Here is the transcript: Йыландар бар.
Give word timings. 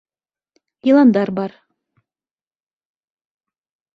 Йыландар 0.87 1.29
бар. 1.37 1.51